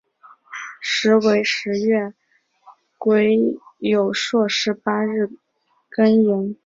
[0.79, 2.11] 时为十月
[2.97, 3.37] 癸
[3.79, 5.29] 酉朔十八日
[5.91, 6.57] 庚寅。